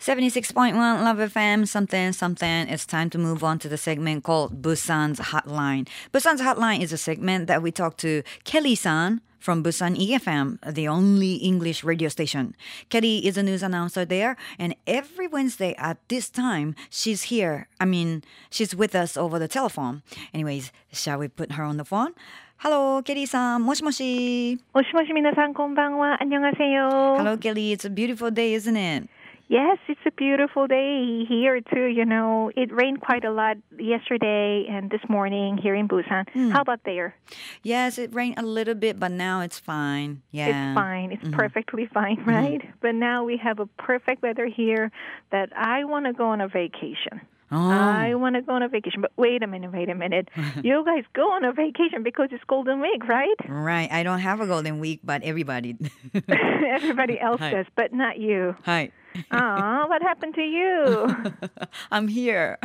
[0.00, 0.72] 76.1
[1.04, 2.68] Love FM, something, something.
[2.68, 5.86] It's time to move on to the segment called Busan's Hotline.
[6.10, 10.88] Busan's Hotline is a segment that we talk to Kelly san from Busan EFM, the
[10.88, 12.56] only English radio station.
[12.88, 17.68] Kelly is a news announcer there, and every Wednesday at this time, she's here.
[17.78, 20.02] I mean, she's with us over the telephone.
[20.32, 22.14] Anyways, shall we put her on the phone?
[22.56, 23.62] Hello, Kelly san.
[23.64, 24.58] 모시모시.
[24.74, 26.16] 모시모시, minasan, konbanwa.
[26.20, 27.16] 안녕하세요.
[27.18, 27.72] Hello, Kelly.
[27.72, 29.08] It's a beautiful day, isn't it?
[29.50, 31.86] Yes, it's a beautiful day here too.
[31.86, 36.30] You know, it rained quite a lot yesterday and this morning here in Busan.
[36.30, 36.50] Hmm.
[36.50, 37.16] How about there?
[37.64, 40.22] Yes, it rained a little bit, but now it's fine.
[40.30, 40.46] Yeah.
[40.46, 41.10] It's fine.
[41.10, 41.34] It's mm-hmm.
[41.34, 42.30] perfectly fine, mm-hmm.
[42.30, 42.60] right?
[42.80, 44.92] But now we have a perfect weather here
[45.32, 47.20] that I want to go on a vacation.
[47.50, 47.68] Oh.
[47.68, 49.00] I want to go on a vacation.
[49.00, 50.28] But wait a minute, wait a minute.
[50.62, 53.34] you guys go on a vacation because it's Golden Week, right?
[53.48, 53.90] Right.
[53.90, 55.76] I don't have a golden week, but everybody.
[56.24, 57.50] Everybody else Hi.
[57.50, 58.54] does, but not you.
[58.62, 59.24] はい。
[59.30, 61.06] Aw, what happened to you?
[61.90, 62.58] I'm here.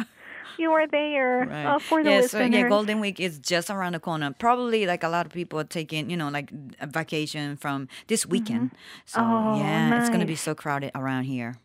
[0.58, 1.66] You are there Right.
[1.66, 4.32] uh, for the yeah, so, yeah, Golden Week is just around the corner.
[4.38, 8.26] Probably like a lot of people are taking, you know, like a vacation from this
[8.26, 8.72] weekend.
[9.06, 11.58] So Oh, yeah, it's gonna be so crowded around here.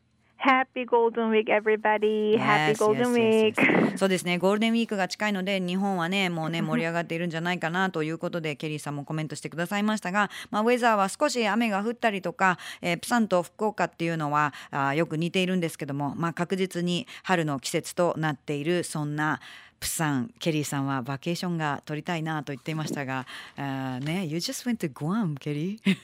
[0.43, 2.39] Happy Golden Week, everybody.
[2.39, 3.55] Happy Golden Week.
[3.55, 3.97] yes, yes.
[4.01, 19.41] そうですね、ゴールデンウィークが近いので、日本はね、もうね、盛り上がっているんじゃないかなということで、ケリーさんもコメントしてくださいましたが、まあ、ウェザーは少し雨が降ったりとか、えープサンと福岡っていうのはあーよく似ているんですけども、まあ、確実に春の季節となっている、そんな
[19.81, 25.97] プサン、ケリーさんはバケーションが取りたいなと言っていましたが、あーね、You just went to Guam, ケリー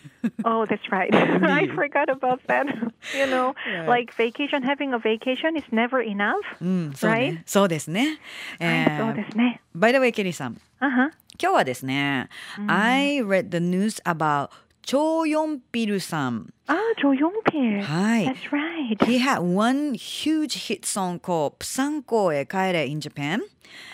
[0.44, 1.14] Oh, that's right.
[1.14, 2.66] I forgot about that.
[3.14, 3.54] You know,
[3.86, 6.36] like vacation, having a vacation is never enough.
[6.62, 8.18] うん、そうね、そうですね。
[8.58, 9.60] はい、そうですね。
[9.76, 10.54] By the way, ケリーさん。
[10.80, 11.10] Uh-huh.
[11.38, 12.30] 今日はですね、
[12.66, 14.48] I read the news about
[14.86, 16.46] Cho Yong Pil san.
[16.68, 17.82] Ah, Cho Yong Pil.
[17.82, 18.24] Hi.
[18.26, 18.94] That's right.
[19.02, 23.42] He had one huge hit song called 부산고에 Kaere" in Japan.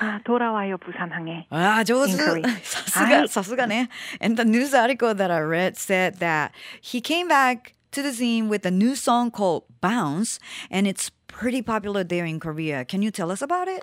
[0.00, 1.46] 아, 돌아와요 부산항에.
[1.48, 2.18] 아, 저수.
[2.62, 3.88] 사수가 사수가네.
[4.20, 6.52] And the news article that I read said that
[6.82, 10.38] he came back to the scene with a new song called Bounce
[10.70, 12.84] and it's pretty popular there in Korea.
[12.84, 13.82] Can you tell us about it?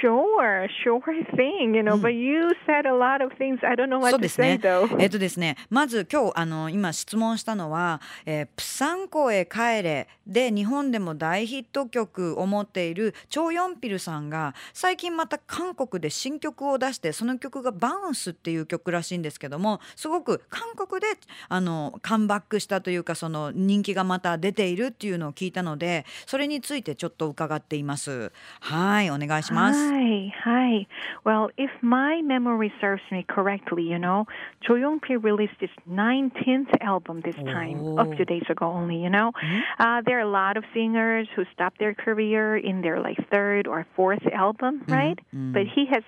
[0.00, 1.00] Sure, sure
[1.36, 3.58] thing, you know, but you said a lot of things.
[3.62, 4.96] I don't know what で to す say ね though.
[5.00, 21.06] えっとですね、まず今日あの今質問したのは、えープサン港へ帰れで日本でも大ヒット曲を持っているチョ・ヨンピルさんが最近また韓国で新曲を出してその曲がバウンスっていう曲らしいんですけどもすごく韓国で
[21.48, 28.32] あのカムバックしたというかその人気がまた出ているっていうのを聞いたのでそれについてちょっと伺っています。
[28.60, 29.73] はい、お願いします。
[29.74, 30.86] Hi, hi.
[31.24, 34.26] Well, if my memory serves me correctly, you know,
[34.62, 37.98] Cho Young-pil released his 19th album this time, Oh.
[37.98, 38.32] a few oh.
[38.32, 39.32] days ago only, you know.
[39.32, 39.82] Mm-hmm.
[39.82, 43.66] Uh, there are a lot of singers who stopped their career in their like third
[43.66, 44.92] or fourth album, mm-hmm.
[44.92, 45.18] right?
[45.32, 45.74] But mm-hmm.
[45.74, 46.04] he has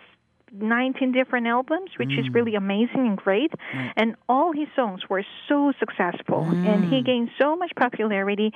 [0.52, 2.58] 19 different albums, which is really mm.
[2.58, 3.52] amazing and great.
[3.96, 7.04] And all his songs were so successful and he mm.
[7.04, 8.52] gained so much popularity.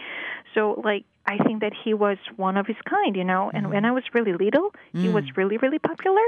[0.55, 3.50] So, like, I think that he was one of his kind, you know.
[3.54, 6.22] And when I was really little, he was really, really popular.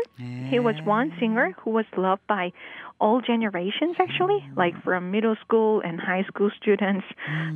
[0.50, 2.52] He was one singer who was loved by
[3.00, 7.06] all generations, actually, like from middle school and high school students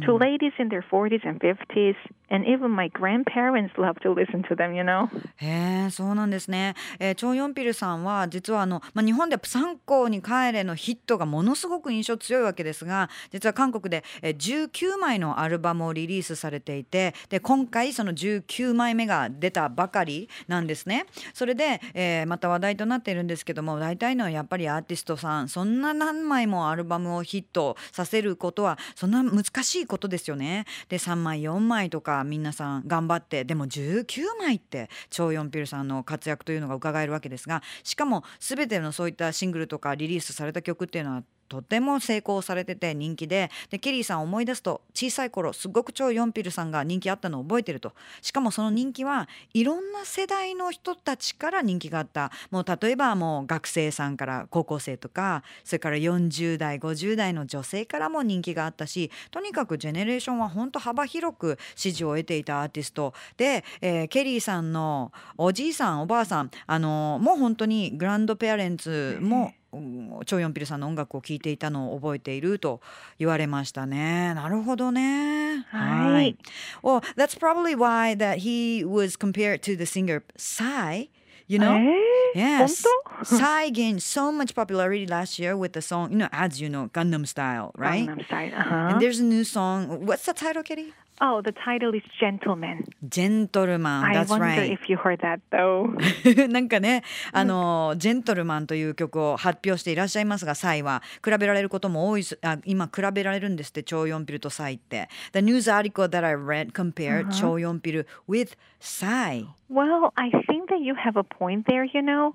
[0.06, 1.96] to ladies in their 40s and 50s.
[2.30, 5.10] And even my grandparents loved to listen to them, you know.
[5.38, 6.76] へえそうなんですね。
[7.00, 21.07] えー、チョ・ヨンピルさんは実はあの、まあ、日本でプサン港に帰れのヒットがものすごく印象強いわけですが実は韓国で、えー19枚のアルバムをリリースされていて で今回その19枚目が出たばかりなんですね。
[21.35, 30.65] それで、えーまた話題となっているんですけども大体のやっぱりアーティストさんそんな何枚もアルバムをヒットさせることはそんな難しいことですよね。
[30.89, 47.93] で3枚4枚とか皆さん頑張ってでも19枚ってチョ・ヨンピルさんの活躍というのが伺えるわけですがしかも全てのそういったシングルとかリリースされた曲っていうのはとても成功されてて人気ででケリーさん思い出すと小さい頃すごくチョ・ヨンピルさんが人気あったのを覚えてると。
[48.23, 52.31] しかもその人気はいろんな世代の人たちから人気があった。
[52.51, 69.66] もう例えばもう学生さんから高校生とかそれから40代50代の女性からも人気があったしとにかくジェネレーションは本当幅広く支持を得ていたアーティストで、えーケリーさんのおじいさんおばあさんあのもう本当にグランドペアレンツも、うん。
[69.73, 72.81] チョ・ヨンピルさんの音楽を聴いていたのを覚えていると
[73.19, 74.35] 言われましたね。
[74.35, 75.67] なるほどね。
[75.71, 76.37] はい。
[76.83, 81.09] Well, that's probably why that he was compared to the singer Psy.
[81.49, 81.77] You know?
[81.77, 82.85] えー Yes.
[82.85, 86.69] 本 Psy gained so much popularity last year with the song, you know, as you
[86.69, 88.07] know, Gundam Style, right?
[88.07, 88.53] Gangnam Style.
[88.53, 88.75] Uh-huh.
[88.93, 90.05] And there's a new song.
[90.05, 90.93] What's the title, Kitty?
[91.24, 92.84] Oh, the title is Gentleman.
[93.04, 94.06] ジェントルマン。
[94.06, 94.72] I That's wonder right.
[94.72, 96.48] if you heard that though.
[96.50, 105.10] なんかね、あの、ジェントルマンという曲を発表していらっしゃいますが、サイは比べられることも多いすあ今比べられるんですって、チョ・ヨンピルとサイって。
[105.34, 109.48] The news article that I read compared チョ・ヨンピル with サイ。
[109.72, 112.34] Well, I think that you have a point there, you know.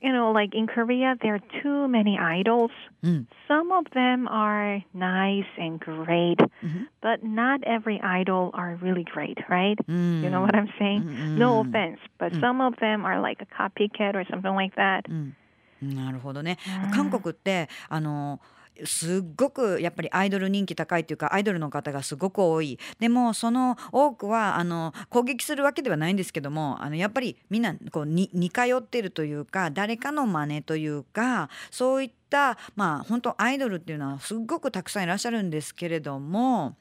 [0.00, 2.70] You know, like in Korea, there are too many idols.
[3.02, 6.38] Some of them are nice and great,
[7.00, 9.77] but not every idol are really great, right?
[9.87, 11.37] You know what I'm saying?
[11.37, 15.05] No offense, but some of them are like a copycat or something like that.
[15.81, 16.59] なるほどね。
[16.93, 18.39] 韓国ってあの
[18.85, 32.20] すっごくやっぱりアイドル人気高いっていうかアイドルの方がすごく多いでもその多くはあの攻撃するわけではないんですけどもあのやっぱりみんなこうに似通ってるというか誰かの真似というかそういった
[32.75, 36.75] まあ本当アイドルっていうのはすっごくたくさんいらっしゃるんですけれども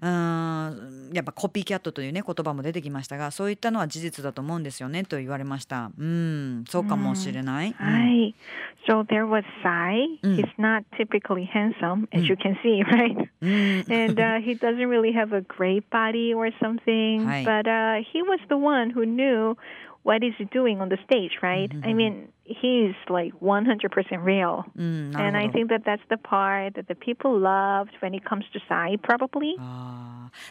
[0.00, 5.90] うーんやっぱコピーキャットというね言葉も出てきましたがそういったのは事実だと思うんですよねと言われました。
[5.98, 7.68] うんそうかもしれない。
[7.68, 8.34] うん Hi.
[8.86, 10.18] So there was Sai.
[10.22, 13.16] He's not typically handsome, as you can see, right?
[13.40, 17.24] うん and uh, he doesn't really have a great body or something.
[17.44, 19.56] But uh, he was the one who knew
[20.04, 21.70] what is he doing on the stage, right?
[21.82, 24.64] I mean, he's like 100% real.
[24.76, 28.44] Mm, and I think that that's the part that the people loved when it comes
[28.52, 29.56] to Sai, probably.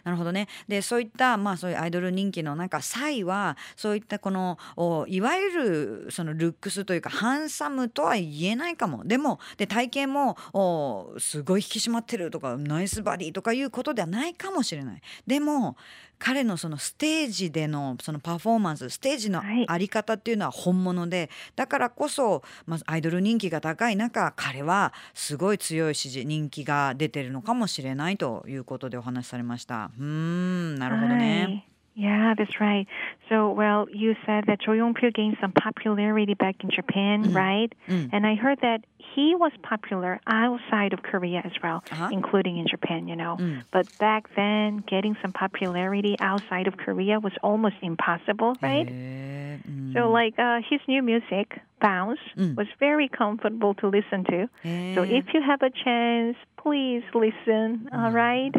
[0.03, 0.47] なるほどね。
[0.67, 9.03] でそういったまあそういうアイドル人気のなんか際はそういったこのおいわゆるそのルックスというかハンサムとは言えないかも。
[9.05, 15.01] でもで体型もおすごい引き締まってるとかナイスバディとかいうことではないかもしれない。
[15.27, 15.77] でも
[16.19, 31.62] 彼のそのステージでのそのパフォーマンスステージのはいあり方っていうのは本物でだからこそ、まあ、アイドル人気が高い中彼はすごい強い支持人気が出てるのかもしれないということでお話しされましうーんなるほどね。
[31.64, 31.64] Hi.
[31.98, 32.86] Yeah, that's right.
[33.28, 37.72] So, well, you said that Choi Yong Pil gained some popularity back in Japan, right?
[38.12, 42.08] And I heard that he was popular outside of Korea as well, Uh-huh.
[42.12, 43.38] including in Japan, you know.
[43.72, 48.86] But back then, getting some popularity outside of Korea was almost impossible, right?
[48.86, 52.20] へーうん So, like uh, his new music, Bounce,
[52.54, 54.46] was very comfortable to listen to.
[54.94, 58.53] So, if you have a chance, please listen, alright?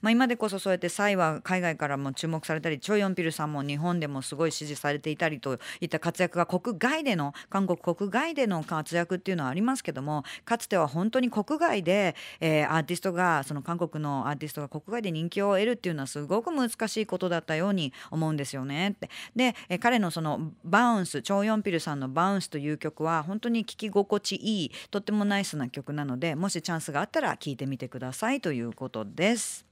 [0.00, 19.10] まあ、今でこそそうやってサイは海外からも注目されたりチョ・ヨンピルさんも日本でもすごい支持されていたりといった活躍が国外での韓国国外での活躍っていうのはありますけどもかつては本当に国外で、えーアーティストがその韓国のアーティストが国外で人気を得るっていうのはすごく難しいことだったように思うんですよねって。
[19.34, 29.65] で、えー彼のそのバウンスチョ・ヨンピルさんのバウンスという曲は本当に聴き心地いいとってもナイスな曲なのでもしチャンスがあったら聴いてみてくださいということです。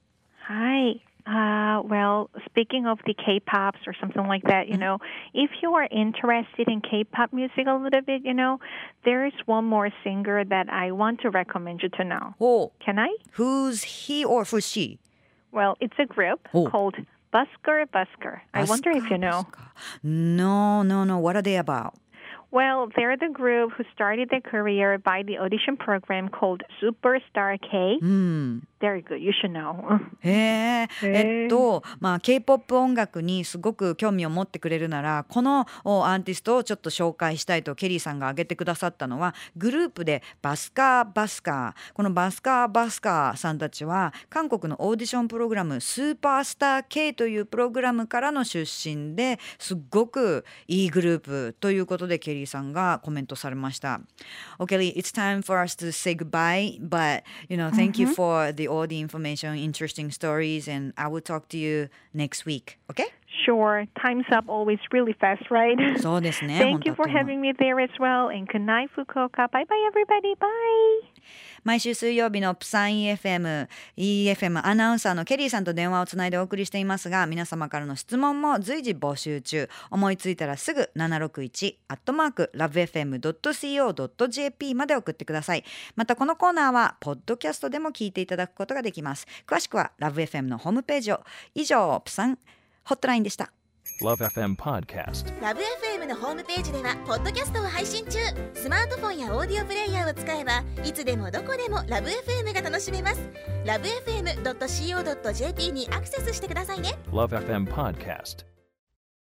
[0.47, 0.99] Hi.
[1.27, 4.99] Uh, well, speaking of the K-pops or something like that, you know,
[5.33, 8.59] if you are interested in K-pop music a little bit, you know,
[9.03, 12.35] there is one more singer that I want to recommend you to know.
[12.37, 13.09] ほう Can I?
[13.37, 14.99] Who's he or who's she?
[15.51, 16.69] Well, it's a group Oh.
[16.69, 16.93] called
[17.33, 18.41] Busker Busker.
[18.53, 19.47] I wonder if you know.
[20.03, 21.17] No, no, no.
[21.17, 21.95] What are they about?
[22.52, 27.98] Well, they're the group who started their career by the audition program called Superstar K.
[28.02, 28.62] うん。
[28.80, 29.18] Very good.
[29.18, 30.00] You should know.
[30.24, 30.88] へえ。
[31.02, 41.92] えっと、まあ K-POP 音楽にすごく興味を持ってくれるなら、このおアーティストをちょっと紹介したいとケリーさんが挙げてくださったのは、グループでバスカーバスカー。
[41.92, 54.01] このバスカーバスカーさんたちは、韓国のオーディションプログラム、スーパースター K というプログラムからの出身ですっごくいいグループということでケリさんがコメントされました。
[54.59, 58.67] Okay, Lee, it's time for us to say goodbye, but you know, thank you for the
[58.67, 62.77] all the information, interesting stories, and I will talk to you next week.
[62.89, 63.07] Okay?
[63.44, 63.86] Sure.
[64.00, 65.76] Time's up always really fast, right?
[66.00, 66.58] そうですね。
[66.58, 68.28] Thank you for having me there as well.
[68.28, 69.48] And good night, Fukuoka.
[69.50, 70.36] Bye bye, everybody.
[70.36, 70.46] Bye.
[71.62, 79.68] 毎週水曜日のプサン EFM、EFM アナウンサーのケリーさんと電話をつないでお送りしていますが、皆様からの質問も随時募集中。
[79.90, 85.64] 思いついたらすぐ761アットマーク lovefm.co.jp まで送ってください。
[85.96, 89.26] またこのコーナーはポッドキャストでも聞いていただくことができます。
[89.46, 91.20] 詳しくは LoveFM のホームページを。
[91.54, 92.38] 以上、プサン
[92.90, 93.52] ホットラインでした。
[94.02, 95.40] Love FM Podcast.
[95.40, 98.18] ラブ f m のホームページではポッドキャストを配信中
[98.54, 103.20] スマートフォンやオーディオプレイヤーを使えばいつでもどこでもラブ f m が楽しめます
[103.64, 108.44] ラブ FM.co.jp にアクセスしてくださいね Love FM Podcast.